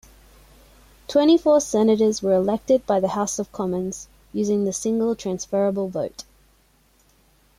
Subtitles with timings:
[1.07, 6.23] Twenty-four senators were elected by the House of Commons using the single transferable vote.